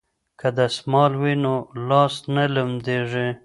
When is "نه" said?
2.35-2.43